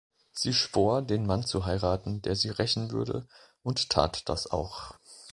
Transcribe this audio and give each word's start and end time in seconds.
Sie 0.31 0.55
schwor 0.55 1.03
den 1.03 1.27
Mann 1.27 1.45
zu 1.45 1.65
heiraten, 1.67 2.23
der 2.23 2.35
sie 2.35 2.49
rächen 2.49 2.89
würde, 2.89 3.27
und 3.61 3.91
tat 3.91 4.27
das 4.29 4.49
auch. 4.49 4.95